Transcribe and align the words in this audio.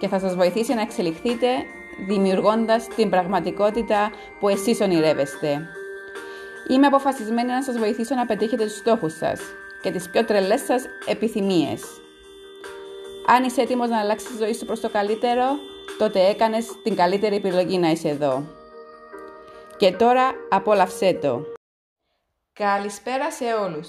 και 0.00 0.08
θα 0.08 0.18
σας 0.18 0.34
βοηθήσει 0.34 0.74
να 0.74 0.80
εξελιχθείτε 0.80 1.46
δημιουργώντας 2.06 2.86
την 2.86 3.10
πραγματικότητα 3.10 4.10
που 4.40 4.48
εσείς 4.48 4.80
ονειρεύεστε. 4.80 5.66
Είμαι 6.68 6.86
αποφασισμένη 6.86 7.48
να 7.48 7.62
σας 7.62 7.78
βοηθήσω 7.78 8.14
να 8.14 8.26
πετύχετε 8.26 8.64
τους 8.64 8.76
στόχους 8.76 9.16
σας 9.16 9.40
και 9.82 9.90
τις 9.90 10.10
πιο 10.10 10.24
τρελές 10.24 10.60
σας 10.60 10.82
επιθυμίες. 11.06 11.82
Αν 13.26 13.44
είσαι 13.44 13.60
έτοιμος 13.60 13.88
να 13.88 13.98
αλλάξεις 13.98 14.28
τη 14.28 14.36
ζωή 14.36 14.54
σου 14.54 14.64
προς 14.66 14.80
το 14.80 14.90
καλύτερο, 14.90 15.44
τότε 15.98 16.28
έκανες 16.28 16.66
την 16.82 16.96
καλύτερη 16.96 17.36
επιλογή 17.36 17.78
να 17.78 17.90
είσαι 17.90 18.08
εδώ. 18.08 18.44
Και 19.76 19.92
τώρα 19.92 20.30
απόλαυσέ 20.50 21.18
το. 21.22 21.42
Καλησπέρα 22.52 23.30
σε 23.30 23.44
όλους. 23.44 23.88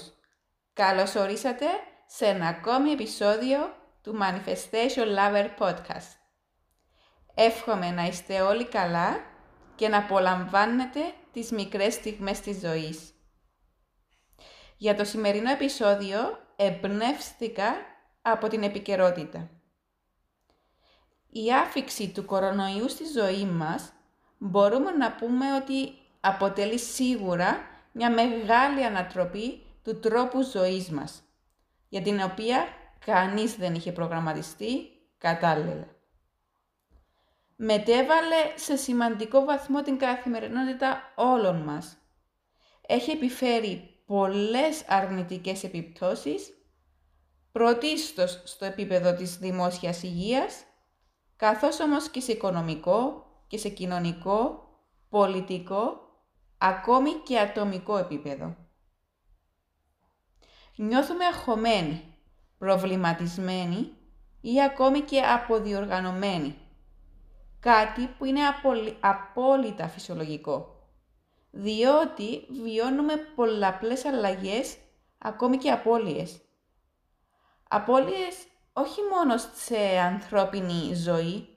Καλώς 0.72 1.14
ορίσατε 1.14 1.66
σε 2.06 2.24
ένα 2.24 2.46
ακόμη 2.46 2.90
επεισόδιο 2.90 3.58
του 4.02 4.18
Manifestation 4.20 5.06
Lover 5.16 5.48
Podcast. 5.58 6.16
Εύχομαι 7.34 7.90
να 7.90 8.02
είστε 8.02 8.40
όλοι 8.40 8.64
καλά 8.64 9.20
και 9.74 9.88
να 9.88 9.98
απολαμβάνετε 9.98 11.00
τις 11.32 11.50
μικρές 11.50 11.94
στιγμές 11.94 12.40
της 12.40 12.58
ζωής. 12.60 13.12
Για 14.76 14.94
το 14.96 15.04
σημερινό 15.04 15.50
επεισόδιο 15.50 16.18
εμπνεύστηκα 16.56 17.74
από 18.22 18.48
την 18.48 18.62
επικαιρότητα. 18.62 19.50
Η 21.30 21.52
άφηξη 21.52 22.10
του 22.10 22.24
κορονοϊού 22.24 22.88
στη 22.88 23.04
ζωή 23.04 23.44
μας 23.44 23.92
μπορούμε 24.38 24.90
να 24.90 25.12
πούμε 25.12 25.54
ότι 25.54 25.92
αποτελεί 26.20 26.78
σίγουρα 26.78 27.66
μια 27.92 28.10
μεγάλη 28.10 28.84
ανατροπή 28.84 29.66
του 29.82 30.00
τρόπου 30.00 30.42
ζωής 30.42 30.88
μας, 30.88 31.22
για 31.88 32.02
την 32.02 32.22
οποία 32.22 32.66
κανείς 33.04 33.56
δεν 33.56 33.74
είχε 33.74 33.92
προγραμματιστεί 33.92 34.90
κατάλληλα. 35.18 35.88
Μετέβαλε 37.56 38.52
σε 38.56 38.76
σημαντικό 38.76 39.44
βαθμό 39.44 39.82
την 39.82 39.98
καθημερινότητα 39.98 41.12
όλων 41.16 41.56
μας. 41.56 41.96
Έχει 42.86 43.10
επιφέρει 43.10 44.02
πολλές 44.06 44.84
αρνητικές 44.88 45.64
επιπτώσεις, 45.64 46.52
πρωτίστως 47.52 48.42
στο 48.44 48.64
επίπεδο 48.64 49.14
της 49.14 49.38
δημόσιας 49.38 50.02
υγείας, 50.02 50.64
καθώς 51.36 51.80
όμως 51.80 52.08
και 52.08 52.20
σε 52.20 52.32
οικονομικό 52.32 53.26
και 53.46 53.58
σε 53.58 53.68
κοινωνικό, 53.68 54.68
πολιτικό, 55.08 56.00
ακόμη 56.58 57.12
και 57.12 57.38
ατομικό 57.38 57.96
επίπεδο. 57.96 58.56
Νιώθουμε 60.76 61.24
αγχωμένοι 61.24 62.11
προβληματισμένοι 62.62 63.92
ή 64.40 64.62
ακόμη 64.62 65.00
και 65.00 65.20
αποδιοργανωμένοι. 65.20 66.58
Κάτι 67.60 68.06
που 68.18 68.24
είναι 68.24 68.40
απόλυτα 69.00 69.88
φυσιολογικό. 69.88 70.86
Διότι 71.50 72.46
βιώνουμε 72.62 73.16
πολλαπλές 73.16 74.04
αλλαγές, 74.04 74.76
ακόμη 75.18 75.56
και 75.56 75.70
απώλειες. 75.70 76.40
Απώλειες 77.68 78.46
όχι 78.72 79.00
μόνο 79.14 79.34
σε 79.54 79.98
ανθρώπινη 79.98 80.94
ζωή, 80.94 81.48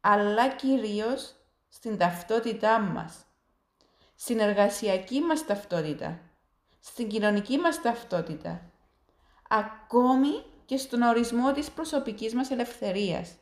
αλλά 0.00 0.48
κυρίως 0.48 1.34
στην 1.68 1.98
ταυτότητά 1.98 2.80
μας, 2.80 3.24
στην 4.14 4.38
εργασιακή 4.38 5.20
μας 5.20 5.46
ταυτότητα, 5.46 6.20
στην 6.80 7.08
κοινωνική 7.08 7.58
μας 7.58 7.82
ταυτότητα, 7.82 8.69
ακόμη 9.50 10.44
και 10.66 10.76
στον 10.76 11.02
ορισμό 11.02 11.52
της 11.52 11.70
προσωπικής 11.70 12.34
μας 12.34 12.50
ελευθερίας. 12.50 13.34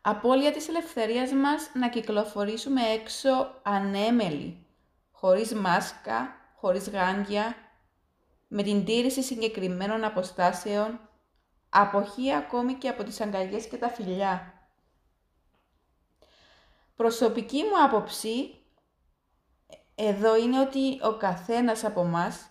Απόλυα 0.00 0.52
της 0.52 0.68
ελευθερίας 0.68 1.32
μας 1.32 1.70
να 1.74 1.88
κυκλοφορήσουμε 1.88 2.82
έξω 2.82 3.60
ανέμελοι, 3.62 4.66
χωρίς 5.10 5.54
μάσκα, 5.54 6.36
χωρίς 6.56 6.88
γάντια, 6.88 7.56
με 8.48 8.62
την 8.62 8.84
τήρηση 8.84 9.22
συγκεκριμένων 9.22 10.04
αποστάσεων, 10.04 11.00
αποχή 11.68 12.32
ακόμη 12.34 12.74
και 12.74 12.88
από 12.88 13.04
τις 13.04 13.20
αγκαλιές 13.20 13.66
και 13.66 13.76
τα 13.76 13.88
φιλιά. 13.88 14.52
Προσωπική 16.96 17.62
μου 17.62 17.82
άποψη 17.84 18.54
εδώ 19.94 20.36
είναι 20.36 20.60
ότι 20.60 21.00
ο 21.02 21.16
καθένας 21.16 21.84
από 21.84 22.04
μας 22.04 22.50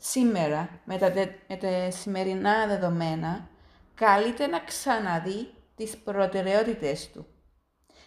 σήμερα, 0.00 0.80
με 0.84 0.98
τα, 0.98 1.12
με 1.48 1.56
τα 1.56 1.90
σημερινά 1.90 2.66
δεδομένα, 2.66 3.48
καλείται 3.94 4.46
να 4.46 4.60
ξαναδεί 4.60 5.54
τις 5.74 5.96
προτεραιότητες 5.98 7.10
του, 7.10 7.26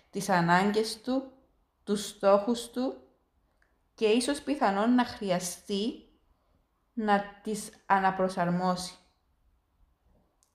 τις 0.09 0.29
ανάγκες 0.29 1.01
του, 1.01 1.31
τους 1.83 2.07
στόχους 2.07 2.69
του 2.69 2.97
και 3.95 4.05
ίσως 4.05 4.41
πιθανόν 4.41 4.95
να 4.95 5.05
χρειαστεί 5.05 6.07
να 6.93 7.23
τις 7.43 7.69
αναπροσαρμόσει. 7.85 8.93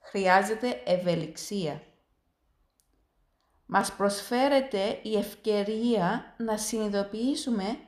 Χρειάζεται 0.01 0.83
ευελιξία. 0.85 1.83
Μας 3.67 3.93
προσφέρεται 3.93 5.01
η 5.03 5.17
ευκαιρία 5.17 6.35
να 6.37 6.57
συνειδητοποιήσουμε 6.57 7.79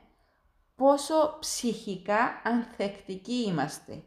πόσο 0.81 1.37
ψυχικά 1.39 2.41
ανθεκτικοί 2.43 3.43
είμαστε 3.47 4.03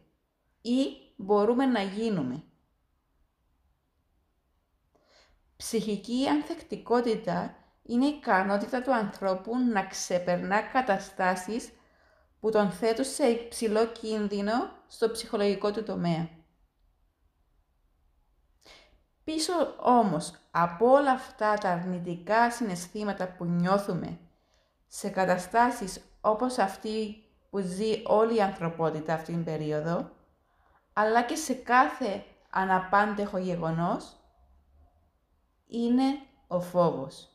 ή 0.62 0.86
μπορούμε 1.16 1.66
να 1.66 1.82
γίνουμε. 1.82 2.42
Ψυχική 5.56 6.28
ανθεκτικότητα 6.28 7.56
είναι 7.82 8.04
η 8.06 8.08
ικανότητα 8.08 8.82
του 8.82 8.94
ανθρώπου 8.94 9.58
να 9.58 9.86
ξεπερνά 9.86 10.60
καταστάσεις 10.62 11.70
που 12.40 12.50
τον 12.50 12.70
θέτουν 12.70 13.04
σε 13.04 13.26
υψηλό 13.26 13.86
κίνδυνο 13.86 14.70
στο 14.86 15.10
ψυχολογικό 15.10 15.70
του 15.70 15.82
τομέα. 15.82 16.28
Πίσω 19.24 19.52
όμως 19.78 20.32
από 20.50 20.90
όλα 20.90 21.12
αυτά 21.12 21.54
τα 21.54 21.68
αρνητικά 21.68 22.50
συναισθήματα 22.50 23.28
που 23.28 23.44
νιώθουμε 23.44 24.18
σε 24.86 25.08
καταστάσεις 25.08 26.13
όπως 26.24 26.58
αυτή 26.58 27.24
που 27.50 27.58
ζει 27.58 28.02
όλη 28.06 28.36
η 28.36 28.42
ανθρωπότητα 28.42 29.14
αυτήν 29.14 29.34
την 29.34 29.44
περίοδο, 29.44 30.10
αλλά 30.92 31.22
και 31.22 31.34
σε 31.34 31.54
κάθε 31.54 32.24
αναπάντεχο 32.50 33.38
γεγονός, 33.38 34.16
είναι 35.66 36.18
ο 36.46 36.60
φόβος. 36.60 37.28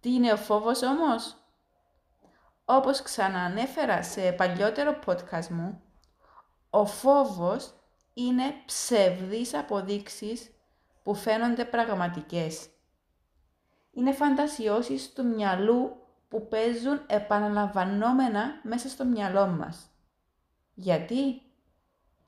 Τι 0.00 0.14
είναι 0.14 0.32
ο 0.32 0.36
φόβος 0.36 0.82
όμως; 0.82 1.36
Όπως 2.64 3.02
ξαναανέφερα 3.02 4.02
σε 4.02 4.32
παλιότερο 4.32 4.98
podcast 5.06 5.46
μου, 5.46 5.82
ο 6.70 6.86
φόβος 6.86 7.74
είναι 8.14 8.54
ψευδείς 8.66 9.54
αποδείξεις 9.54 10.50
που 11.02 11.14
φαίνονται 11.14 11.64
πραγματικές 11.64 12.68
είναι 13.92 14.12
φαντασιώσεις 14.12 15.12
του 15.12 15.26
μυαλού 15.26 15.96
που 16.28 16.48
παίζουν 16.48 17.00
επαναλαμβανόμενα 17.06 18.60
μέσα 18.62 18.88
στο 18.88 19.04
μυαλό 19.04 19.46
μας. 19.46 19.88
Γιατί; 20.74 21.42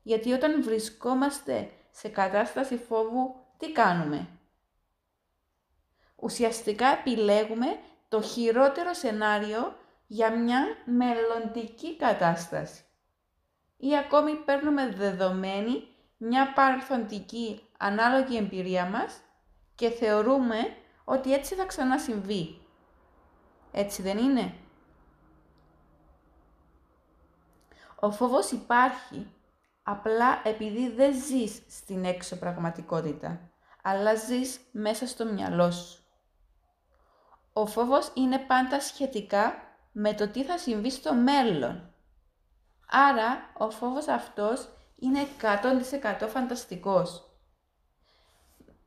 Γιατί 0.03 0.33
όταν 0.33 0.63
βρισκόμαστε 0.63 1.71
σε 1.91 2.09
κατάσταση 2.09 2.77
φόβου, 2.77 3.35
τι 3.57 3.73
κάνουμε; 3.73 4.29
Ουσιαστικά 6.17 6.87
επιλέγουμε 6.87 7.79
το 8.09 8.23
χειρότερο 8.23 8.95
σενάριο 8.95 9.77
για 10.07 10.31
μια 10.39 10.65
μελλοντική 10.85 11.97
κατάσταση. 11.97 12.85
Ή 13.77 13.97
ακόμη 13.97 14.35
παίρνουμε 14.35 14.89
δεδομένη 14.89 15.89
μια 16.17 16.53
παρελθοντική 16.53 17.61
ανάλογη 17.79 18.37
εμπειρία 18.37 18.87
μας 18.87 19.21
και 19.75 19.91
θεωρούμε 19.91 20.77
ότι 21.13 21.33
έτσι 21.33 21.55
θα 21.55 21.65
ξανά 21.65 21.99
συμβεί. 21.99 22.61
Έτσι 23.73 24.03
δεν 24.03 24.19
είναι; 24.19 24.55
Ο 28.01 28.11
φόβος 28.11 28.51
υπάρχει 28.51 29.31
απλά 29.83 30.41
επειδή 30.45 30.89
δεν 30.89 31.15
ζεις 31.15 31.63
στην 31.69 32.05
έξω 32.05 32.37
πραγματικότητα, 32.39 33.51
αλλά 33.83 34.15
ζεις 34.15 34.61
μέσα 34.73 35.07
στο 35.07 35.25
μυαλό 35.25 35.71
σου. 35.71 36.03
Ο 37.53 37.67
φόβος 37.67 38.11
είναι 38.15 38.39
πάντα 38.39 38.81
σχετικά 38.81 39.55
με 39.93 40.15
το 40.15 40.29
τι 40.29 40.45
θα 40.45 40.59
συμβεί 40.59 40.91
στο 40.91 41.15
μέλλον. 41.15 41.95
Άρα, 42.89 43.53
ο 43.59 43.71
φόβος 43.71 44.09
αυτός 44.09 44.69
είναι 44.99 45.27
100% 45.41 46.29
φανταστικός. 46.29 47.32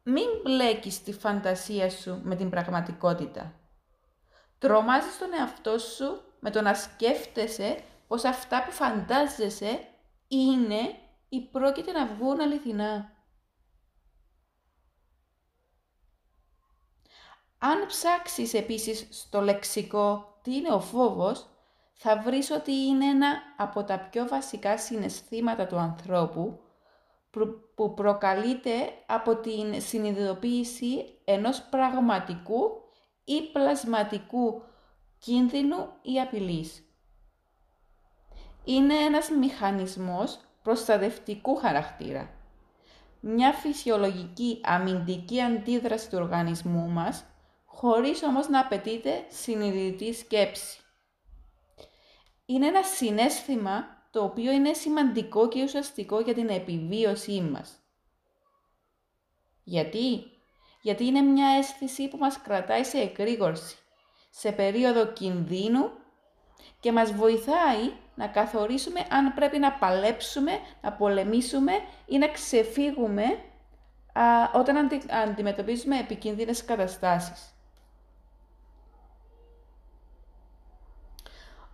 Μην 0.08 0.28
μπλέκεις 0.44 1.04
τη 1.04 1.14
φαντασία 1.14 1.90
σου 1.90 2.20
με 2.24 2.36
την 2.36 2.50
πραγματικότητα. 2.50 3.54
Τρομάζεις 4.58 5.18
τον 5.18 5.34
εαυτό 5.34 5.78
σου 5.78 6.22
με 6.40 6.50
το 6.50 6.62
να 6.62 6.74
σκέφτεσαι 6.74 7.84
πως 8.08 8.24
αυτά 8.24 8.64
που 8.64 8.72
φαντάζεσαι 8.72 9.88
είναι 10.28 11.00
ή 11.30 11.42
πρόκειται 11.42 11.92
να 11.92 12.06
βγουν 12.06 12.40
αληθινά. 12.40 13.14
Αν 17.58 17.86
ψάξεις 17.86 18.54
επίσης 18.54 19.08
στο 19.12 19.42
λεξικό 19.42 20.38
τι 20.42 20.56
είναι 20.56 20.74
ο 20.74 20.80
φόβος, 20.80 21.50
θα 21.94 22.22
βρεις 22.22 22.52
ότι 22.52 22.72
είναι 22.72 23.06
ένα 23.06 23.42
από 23.58 23.84
τα 23.84 24.00
πιο 24.00 24.28
βασικά 24.28 24.78
συναισθήματα 24.78 25.68
του 25.68 25.78
ανθρώπου 25.78 26.60
που 27.76 27.94
προκαλείται 27.94 28.94
από 29.06 29.36
την 29.36 29.82
συνειδητοποίηση 29.82 31.20
ενός 31.26 31.62
πραγματικού 31.62 32.82
ή 33.24 33.42
πλασματικού 33.52 34.62
κίνδυνου 35.20 35.88
ή 36.02 36.20
απειλής. 36.20 36.84
Είναι 38.64 38.96
ένας 38.96 39.30
μηχανισμός 39.30 40.40
προστατευτικού 40.64 41.56
χαρακτήρα. 41.56 42.30
Μια 43.20 43.52
φυσιολογική 43.54 44.62
αμυντική 44.64 45.42
αντίδραση 45.42 46.10
του 46.10 46.18
οργανισμού 46.22 46.90
μας, 46.90 47.26
χωρίς 47.66 48.24
όμως 48.24 48.48
να 48.50 48.60
απαιτείται 48.60 49.26
συνειδητή 49.30 50.14
σκέψη. 50.14 50.80
Είναι 52.46 52.68
ένα 52.68 52.84
συνέστημα 52.84 53.95
το 54.16 54.24
οποίο 54.24 54.52
είναι 54.52 54.74
σημαντικό 54.74 55.48
και 55.48 55.64
ουσιαστικό 55.64 56.20
για 56.20 56.34
την 56.34 56.50
επιβίωσή 56.50 57.42
μας. 57.42 57.74
Γιατί; 59.64 60.24
Γιατί 60.82 61.06
είναι 61.06 61.22
μια 61.22 61.48
αίσθηση 61.58 62.08
που 62.08 62.18
μας 62.18 62.42
κρατάει 62.42 62.84
σε 62.84 62.98
εκρήγορση, 62.98 63.78
σε 64.30 64.52
περίοδο 64.52 65.06
κινδύνου 65.06 65.90
και 66.80 66.92
μας 66.92 67.12
βοηθάει 67.12 67.92
να 68.16 68.28
καθορίσουμε 68.28 69.08
αν 69.10 69.34
πρέπει 69.34 69.60
να 69.60 69.72
παλέψουμε, 69.72 70.60
να 70.82 70.92
πολεμήσουμε 70.92 71.72
ή 72.06 72.18
να 72.18 72.28
ξεφύγουμε 72.28 73.24
α, 74.14 74.52
όταν 74.54 74.78
αντι, 74.78 75.02
αντιμετωπίζουμε 75.10 76.00
επικίνδυνες 76.00 76.66
καταστάσεις. 76.66 77.55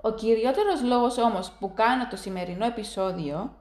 Ο 0.01 0.11
κυριότερος 0.11 0.83
λόγος 0.83 1.17
όμως 1.17 1.51
που 1.51 1.73
κάνω 1.73 2.07
το 2.07 2.15
σημερινό 2.15 2.65
επεισόδιο 2.65 3.55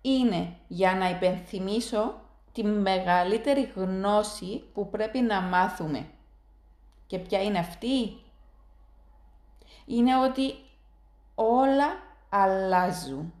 είναι 0.00 0.56
για 0.68 0.94
να 0.94 1.10
υπενθυμίσω 1.10 2.20
τη 2.52 2.64
μεγαλύτερη 2.64 3.72
γνώση 3.74 4.64
που 4.74 4.90
πρέπει 4.90 5.20
να 5.20 5.40
μάθουμε. 5.40 6.06
Και 7.06 7.18
ποια 7.18 7.42
είναι 7.42 7.58
αυτή; 7.58 8.16
Είναι 9.86 10.18
ότι 10.18 10.54
όλα 11.34 11.86
αλλάζουν 12.28 13.32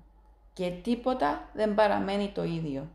και 0.52 0.70
τίποτα 0.70 1.48
δεν 1.52 1.74
παραμένει 1.74 2.30
το 2.34 2.44
ίδιο. 2.44 2.88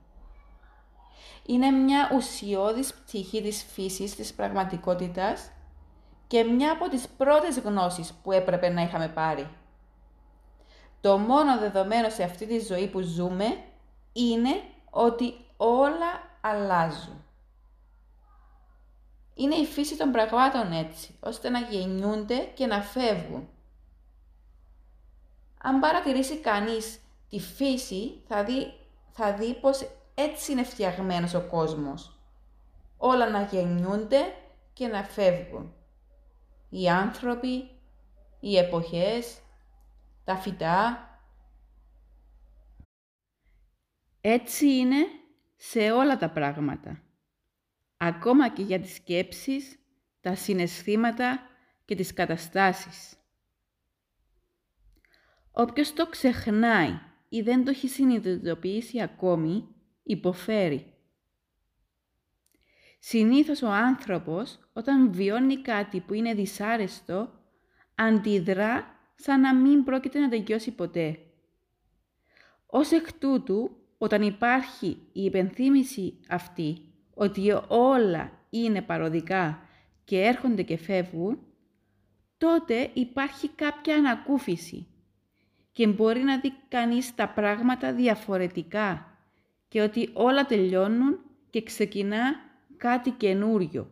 Είναι 1.46 1.70
μια 1.72 2.12
ουσιώδης 2.14 2.94
πτυχή 2.94 3.42
της 3.42 3.64
φύσης 3.64 4.16
της 4.16 4.34
πραγματικότητας 4.34 5.52
και 6.28 6.44
μια 6.44 6.72
από 6.72 6.90
τις 6.90 7.08
πρώτες 7.08 7.60
γνώσεις 7.60 8.14
που 8.24 8.32
έπρεπε 8.32 8.70
να 8.70 8.82
είχαμε 8.82 9.08
πάρει. 9.08 9.50
Το 11.02 11.18
μόνο 11.18 11.60
δεδομένο 11.60 12.10
σε 12.10 12.24
αυτή 12.24 12.46
τη 12.46 12.60
ζωή 12.60 12.88
που 12.88 13.00
ζούμε 13.00 13.46
είναι 14.14 14.62
ότι 14.90 15.34
όλα 15.58 16.40
αλλάζουν. 16.42 17.26
Είναι 19.34 19.56
η 19.56 19.66
φύση 19.66 19.98
των 19.98 20.12
πραγμάτων 20.12 20.72
έτσι, 20.72 21.16
ώστε 21.20 21.50
να 21.50 21.60
γεννιούνται 21.60 22.38
και 22.38 22.66
να 22.66 22.82
φεύγουν. 22.82 23.50
Αν 25.62 25.80
παρατηρήσει 25.80 26.38
κανείς 26.38 27.00
τη 27.30 27.40
φύση, 27.40 28.22
θα 28.28 28.44
δει, 28.44 28.74
θα 29.12 29.34
δει 29.34 29.54
πως 29.54 29.90
έτσι 30.16 30.52
είναι 30.52 30.64
φτιαγμένος 30.64 31.34
ο 31.34 31.42
κόσμος. 31.42 32.20
Όλα 32.98 33.30
να 33.30 33.42
γεννιούνται 33.42 34.34
και 34.74 34.88
να 34.88 35.04
φεύγουν 35.04 35.77
οι 36.70 36.90
άνθρωποι, 36.90 37.70
οι 38.40 38.58
εποχές, 38.58 39.42
τα 40.24 40.36
φυτά. 40.36 41.02
Έτσι 44.22 44.68
είναι 44.68 45.06
σε 45.56 45.92
όλα 45.92 46.18
τα 46.18 46.30
πράγματα. 46.30 47.02
Ακόμα 47.98 48.50
και 48.50 48.62
για 48.62 48.80
τις 48.80 48.96
σκέψεις, 48.96 49.80
τα 50.22 50.36
συναισθήματα 50.36 51.40
και 51.86 51.96
τις 51.96 52.14
καταστάσεις. 52.14 53.18
Όποιος 55.52 55.94
το 55.94 56.08
ξεχνάει 56.08 57.00
ή 57.30 57.42
δεν 57.42 57.64
το 57.64 57.70
έχει 57.70 57.88
συνειδητοποιήσει 57.88 59.02
ακόμη, 59.02 59.68
υποφέρει. 60.04 60.97
Συνήθως 63.00 63.62
ο 63.62 63.72
άνθρωπος 63.72 64.60
όταν 64.74 65.12
βιώνει 65.12 65.58
κάτι 65.58 66.00
που 66.00 66.14
είναι 66.14 66.34
δυσάρεστο, 66.34 67.30
αντιδρά 67.96 68.96
σαν 69.16 69.40
να 69.40 69.56
μην 69.56 69.84
πρόκειται 69.84 70.20
να 70.20 70.30
τελειώσει 70.30 70.72
ποτέ. 70.72 71.20
Ως 72.66 72.92
εκ 72.92 73.14
τούτου, 73.14 73.72
όταν 73.98 74.22
υπάρχει 74.22 74.88
η 75.12 75.24
υπενθύμηση 75.24 76.20
αυτή 76.30 76.82
ότι 77.14 77.62
όλα 77.68 78.32
είναι 78.50 78.82
παροδικά 78.82 79.62
και 80.04 80.22
έρχονται 80.22 80.64
και 80.64 80.78
φεύγουν, 80.78 81.40
τότε 82.38 82.90
υπάρχει 82.94 83.48
κάποια 83.50 83.96
ανακούφιση 83.96 84.88
και 85.72 85.88
μπορεί 85.88 86.20
να 86.20 86.40
δει 86.40 86.54
κανείς 86.68 87.16
τα 87.16 87.30
πράγματα 87.30 87.94
διαφορετικά 87.94 89.18
και 89.68 89.82
ότι 89.82 90.10
όλα 90.14 90.46
τελειώνουν 90.46 91.20
και 91.50 91.64
ξεκινά 91.64 92.47
κάτι 92.78 93.12
καινούριο. 93.12 93.92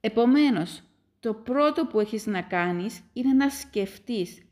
Επομένως, 0.00 0.82
το 1.20 1.34
πρώτο 1.34 1.86
που 1.86 2.00
έχεις 2.00 2.26
να 2.26 2.42
κάνεις 2.42 3.02
είναι 3.12 3.32
να 3.32 3.50
σκεφτείς 3.50 4.42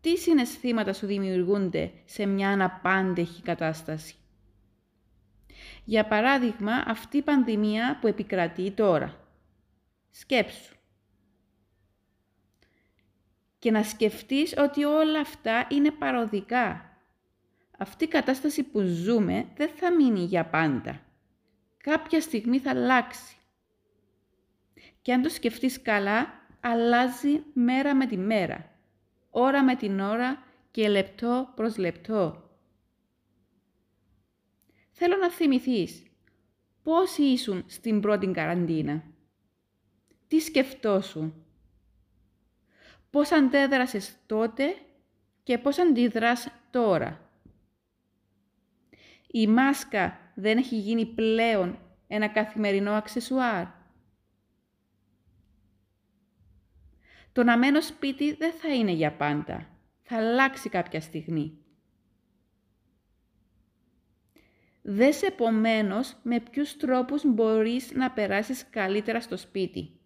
τι 0.00 0.16
συναισθήματα 0.16 0.92
σου 0.92 1.06
δημιουργούνται 1.06 1.92
σε 2.04 2.26
μια 2.26 2.48
αναπάντεχη 2.50 3.42
κατάσταση. 3.42 4.14
Για 5.84 6.06
παράδειγμα, 6.06 6.72
αυτή 6.86 7.16
η 7.16 7.22
πανδημία 7.22 7.98
που 8.00 8.06
επικρατεί 8.06 8.70
τώρα. 8.70 9.28
Σκέψου. 10.10 10.76
Και 13.58 13.70
να 13.70 13.82
σκεφτείς 13.82 14.54
ότι 14.58 14.84
όλα 14.84 15.20
αυτά 15.20 15.66
είναι 15.70 15.90
παροδικά 15.90 16.97
αυτή 17.80 18.04
η 18.04 18.08
κατάσταση 18.08 18.62
που 18.62 18.80
ζούμε 18.80 19.48
δεν 19.56 19.68
θα 19.68 19.92
μείνει 19.92 20.24
για 20.24 20.46
πάντα. 20.46 21.00
Κάποια 21.76 22.20
στιγμή 22.20 22.58
θα 22.58 22.70
αλλάξει. 22.70 23.36
Και 25.02 25.12
αν 25.12 25.22
το 25.22 25.28
σκεφτείς 25.28 25.82
καλά, 25.82 26.46
αλλάζει 26.60 27.42
μέρα 27.52 27.94
με 27.94 28.06
τη 28.06 28.16
μέρα, 28.16 28.70
ώρα 29.30 29.64
με 29.64 29.76
την 29.76 30.00
ώρα 30.00 30.42
και 30.70 30.88
λεπτό 30.88 31.52
προς 31.54 31.76
λεπτό. 31.76 32.50
Θέλω 34.90 35.16
να 35.16 35.30
θυμηθείς 35.30 36.02
πώς 36.82 37.16
ήσουν 37.16 37.64
στην 37.66 38.00
πρώτη 38.00 38.26
καραντίνα. 38.26 39.02
Τι 40.28 40.40
σκεφτόσουν. 40.40 41.44
Πώς 43.10 43.32
αντέδρασες 43.32 44.16
τότε 44.26 44.76
και 45.42 45.58
πώς 45.58 45.78
αντιδράς 45.78 46.48
τώρα 46.70 47.27
η 49.30 49.46
μάσκα 49.46 50.18
δεν 50.34 50.58
έχει 50.58 50.76
γίνει 50.76 51.06
πλέον 51.06 51.78
ένα 52.06 52.28
καθημερινό 52.28 52.92
αξεσουάρ. 52.92 53.66
Το 57.32 57.44
να 57.44 57.58
μένω 57.58 57.80
σπίτι 57.80 58.34
δεν 58.34 58.52
θα 58.52 58.74
είναι 58.74 58.92
για 58.92 59.12
πάντα. 59.12 59.68
Θα 60.02 60.16
αλλάξει 60.16 60.68
κάποια 60.68 61.00
στιγμή. 61.00 61.58
Δες 64.82 65.22
επομένως 65.22 66.16
με 66.22 66.40
ποιους 66.40 66.76
τρόπους 66.76 67.22
μπορείς 67.24 67.92
να 67.92 68.10
περάσεις 68.10 68.70
καλύτερα 68.70 69.20
στο 69.20 69.36
σπίτι. 69.36 70.00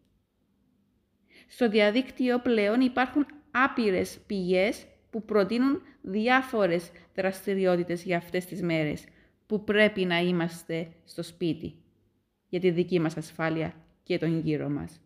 Στο 1.48 1.68
διαδίκτυο 1.68 2.40
πλέον 2.40 2.80
υπάρχουν 2.80 3.26
άπειρες 3.50 4.18
πηγές 4.26 4.86
που 5.12 5.24
προτείνουν 5.24 5.82
διάφορες 6.02 6.90
δραστηριότητες 7.14 8.02
για 8.04 8.16
αυτές 8.16 8.44
τις 8.44 8.62
μέρες 8.62 9.04
που 9.46 9.64
πρέπει 9.64 10.04
να 10.04 10.18
είμαστε 10.18 10.92
στο 11.04 11.22
σπίτι 11.22 11.74
για 12.48 12.60
τη 12.60 12.70
δική 12.70 13.00
μας 13.00 13.16
ασφάλεια 13.16 13.74
και 14.02 14.18
τον 14.18 14.40
γύρο 14.40 14.68
μας. 14.68 15.00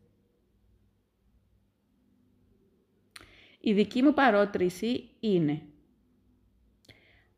Η 3.60 3.72
δική 3.72 4.02
μου 4.02 4.14
παρότριση 4.14 5.04
είναι 5.20 5.62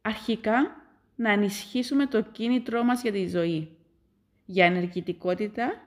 αρχικά 0.03 0.87
να 1.17 1.33
ενισχύσουμε 1.33 2.07
το 2.07 2.23
κίνητρό 2.23 2.83
μας 2.83 3.03
για 3.03 3.13
τη 3.13 3.27
ζωή, 3.27 3.77
για 4.45 4.67
ενεργητικότητα 4.67 5.83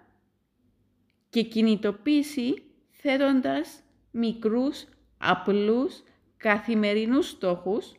και 1.29 1.41
κινητοποίηση 1.41 2.63
θέτοντας 2.89 3.83
μικρούς, 4.11 4.85
απλούς, 5.17 6.03
καθημερινούς 6.41 7.27
στόχους 7.29 7.95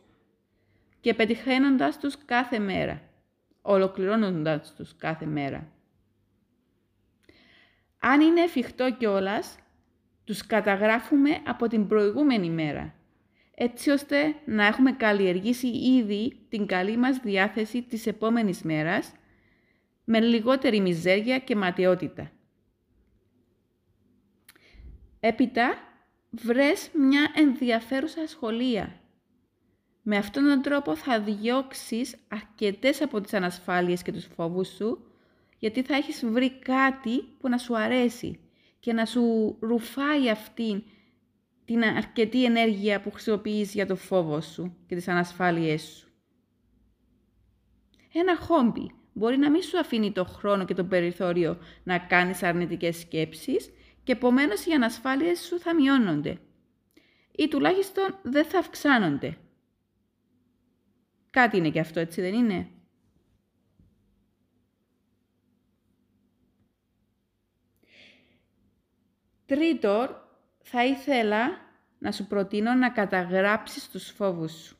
και 0.99 1.13
πετυχαίνοντας 1.13 1.99
τους 1.99 2.25
κάθε 2.25 2.59
μέρα, 2.59 3.01
ολοκληρώνοντας 3.61 4.73
τους 4.75 4.95
κάθε 4.95 5.25
μέρα. 5.25 5.71
Αν 7.99 8.21
είναι 8.21 8.41
εφικτό 8.41 8.95
κιόλας, 8.95 9.57
τους 10.23 10.45
καταγράφουμε 10.45 11.29
από 11.45 11.67
την 11.67 11.87
προηγούμενη 11.87 12.49
μέρα, 12.49 12.95
έτσι 13.55 13.89
ώστε 13.89 14.35
να 14.45 14.65
έχουμε 14.65 14.91
καλλιεργήσει 14.91 15.67
ήδη 15.67 16.45
την 16.49 16.65
καλή 16.65 16.97
μας 16.97 17.17
διάθεση 17.17 17.81
της 17.81 18.07
επόμενης 18.07 18.61
μέρας, 18.61 19.11
με 20.03 20.19
λιγότερη 20.19 20.79
μιζέρια 20.79 21.39
και 21.39 21.55
ματαιότητα. 21.55 22.31
Έπειτα, 25.19 25.92
βρες 26.41 26.89
μια 26.93 27.31
ενδιαφέρουσα 27.35 28.21
ασχολία. 28.21 28.99
Με 30.01 30.17
αυτόν 30.17 30.43
τον 30.43 30.61
τρόπο 30.61 30.95
θα 30.95 31.21
διώξεις 31.21 32.15
αρκετές 32.27 33.01
από 33.01 33.21
τις 33.21 33.33
ανασφάλειες 33.33 34.01
και 34.01 34.11
τους 34.11 34.27
φόβους 34.35 34.67
σου, 34.67 35.05
γιατί 35.59 35.81
θα 35.81 35.95
έχεις 35.95 36.25
βρει 36.25 36.59
κάτι 36.59 37.23
που 37.39 37.49
να 37.49 37.57
σου 37.57 37.77
αρέσει 37.77 38.39
και 38.79 38.93
να 38.93 39.05
σου 39.05 39.55
ρουφάει 39.59 40.29
αυτή 40.29 40.83
την 41.65 41.83
αρκετή 41.83 42.45
ενέργεια 42.45 43.01
που 43.01 43.11
χρησιμοποιείς 43.11 43.73
για 43.73 43.85
το 43.85 43.95
φόβο 43.95 44.41
σου 44.41 44.77
και 44.87 44.95
τις 44.95 45.07
ανασφάλειές 45.07 45.81
σου. 45.81 46.07
Ένα 48.13 48.37
χόμπι 48.37 48.91
μπορεί 49.13 49.37
να 49.37 49.49
μην 49.49 49.61
σου 49.61 49.79
αφήνει 49.79 50.11
το 50.11 50.25
χρόνο 50.25 50.65
και 50.65 50.73
το 50.73 50.83
περιθώριο 50.83 51.57
να 51.83 51.99
κάνεις 51.99 52.43
αρνητικές 52.43 52.97
σκέψεις 52.97 53.69
και 54.03 54.11
επομένως 54.11 54.65
οι 54.65 54.71
ανασφάλειες 54.71 55.39
σου 55.39 55.59
θα 55.59 55.75
μειώνονται 55.75 56.37
ή 57.31 57.47
τουλάχιστον 57.47 58.19
δεν 58.23 58.45
θα 58.45 58.59
αυξάνονται. 58.59 59.37
Κάτι 61.29 61.57
είναι 61.57 61.69
και 61.69 61.79
αυτό, 61.79 61.99
έτσι 61.99 62.21
δεν 62.21 62.33
είναι; 62.33 62.67
Τρίτον, 69.45 70.15
θα 70.61 70.85
ήθελα 70.85 71.57
να 71.99 72.11
σου 72.11 72.27
προτείνω 72.27 72.73
να 72.73 72.89
καταγράψεις 72.89 73.89
τους 73.89 74.09
φόβους 74.09 74.51
σου. 74.51 74.77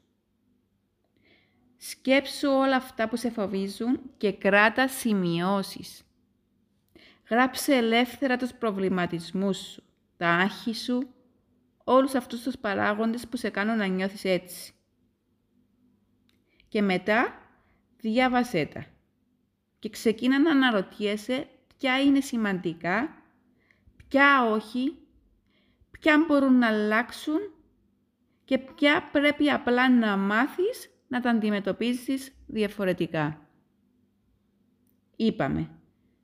Σκέψου 1.77 2.49
όλα 2.49 2.75
αυτά 2.75 3.09
που 3.09 3.15
σε 3.15 3.29
φοβίζουν 3.29 4.01
και 4.17 4.33
κράτα 4.33 4.87
σημειώσεις. 4.87 6.03
Γράψε 7.29 7.75
ελεύθερα 7.75 8.37
τους 8.37 8.53
προβληματισμούς 8.53 9.57
σου, 9.57 9.83
τα 10.17 10.29
άχη 10.29 10.73
σου, 10.73 11.13
όλους 11.83 12.15
αυτούς 12.15 12.41
τους 12.41 12.57
παράγοντες 12.57 13.27
που 13.27 13.37
σε 13.37 13.49
κάνουν 13.49 13.77
να 13.77 13.85
νιώθεις 13.85 14.23
έτσι. 14.23 14.73
Και 16.67 16.81
μετά 16.81 17.37
διάβασέ 17.97 18.65
τα 18.65 18.85
και 19.79 19.89
ξεκίνα 19.89 20.39
να 20.39 20.51
αναρωτιέσαι 20.51 21.47
ποια 21.77 22.01
είναι 22.01 22.21
σημαντικά, 22.21 23.15
ποια 24.07 24.45
όχι, 24.45 24.97
ποια 25.91 26.25
μπορούν 26.27 26.57
να 26.57 26.67
αλλάξουν 26.67 27.39
και 28.45 28.57
ποια 28.57 29.09
πρέπει 29.11 29.49
απλά 29.49 29.89
να 29.89 30.17
μάθεις 30.17 30.89
να 31.07 31.21
τα 31.21 31.29
αντιμετωπίζεις 31.29 32.31
διαφορετικά. 32.47 33.47
Είπαμε, 35.15 35.69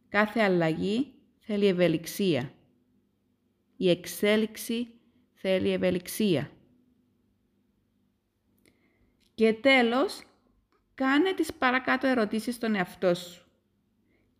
κάθε 0.09 0.39
αλλαγή 0.39 1.13
θέλει 1.39 1.65
ευελιξία. 1.65 2.53
Η 3.77 3.89
εξέλιξη 3.89 4.87
θέλει 5.33 5.69
ευελιξία. 5.69 6.51
Και 9.35 9.53
τέλος, 9.53 10.23
κάνε 10.95 11.33
τις 11.33 11.53
παρακάτω 11.53 12.07
ερωτήσεις 12.07 12.55
στον 12.55 12.75
εαυτό 12.75 13.13
σου 13.13 13.43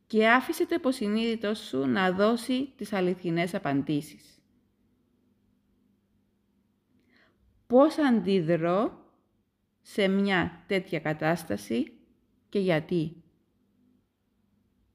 και 0.08 0.30
άφησε 0.30 0.66
το 0.66 0.76
υποσυνείδητος 0.76 1.60
σου 1.60 1.86
να 1.86 2.12
δώσει 2.12 2.74
τις 2.76 2.94
αληθινές 2.94 3.54
απαντήσεις. 3.54 4.42
Πώς 7.68 7.98
αντιδρώ 7.98 9.06
σε 9.82 10.08
μια 10.08 10.64
τέτοια 10.68 11.00
κατάσταση 11.00 11.92
και 12.50 12.60
γιατί; 12.60 13.24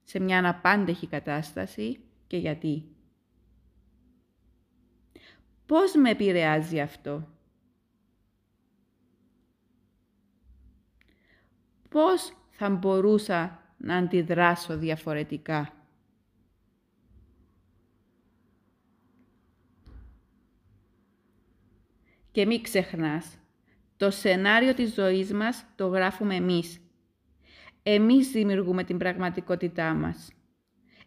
Σε 0.04 0.20
μια 0.20 0.38
αναπάντεχη 0.38 1.06
κατάσταση 1.06 2.00
και 2.26 2.37
γιατί. 2.37 2.88
Πώς 5.66 5.94
με 5.94 6.11
επηρεάζει 6.11 6.80
αυτό; 6.80 7.28
Πώς 11.88 12.32
θα 12.50 12.70
μπορούσα 12.70 13.62
να 13.76 13.96
αντιδράσω 13.96 14.78
διαφορετικά; 14.78 15.73
Και 22.30 22.46
μην 22.46 22.62
ξεχνάς, 22.62 23.38
το 23.96 24.11
σενάριο 24.11 24.75
της 24.75 24.94
ζωής 24.94 25.32
μας 25.32 25.64
το 25.76 25.87
γράφουμε 25.87 26.34
εμείς. 26.34 26.83
Εμείς 27.86 28.30
δημιουργούμε 28.30 28.84
την 28.84 28.98
πραγματικότητά 28.98 29.94
μας. 29.94 30.32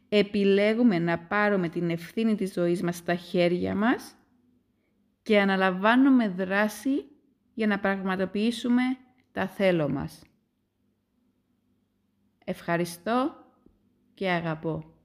Επιλέγουμε 0.09 0.99
να 0.99 1.19
πάρουμε 1.19 1.69
την 1.69 1.89
ευθύνη 1.89 2.35
της 2.35 2.53
ζωής 2.53 2.81
μας 2.81 2.95
στα 2.95 3.15
χέρια 3.15 3.75
μας 3.75 4.15
και 5.21 5.39
αναλαμβάνουμε 5.39 6.29
δράση 6.29 7.05
για 7.53 7.67
να 7.67 7.79
πραγματοποιήσουμε 7.79 8.81
τα 9.31 9.47
θέλω 9.47 9.89
μας. 9.89 10.23
Ευχαριστώ 12.45 13.35
και 14.13 14.29
αγαπώ. 14.29 14.96